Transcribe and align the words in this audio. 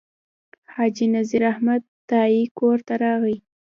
حاجي 0.73 1.05
نذیر 1.15 1.43
احمد 1.53 1.81
تائي 2.09 2.41
کور 2.59 2.77
ته 2.87 2.93
راغی. 3.03 3.37